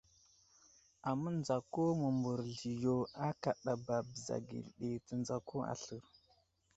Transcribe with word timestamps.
Amənzako 1.09 1.81
mə 1.99 2.07
mbərezl 2.17 2.73
yo 2.85 2.95
akadaba 3.27 3.95
bəza 4.09 4.35
geli 4.47 4.71
ɗi 4.77 4.89
tənzako 5.07 5.57
aslər. 5.73 6.03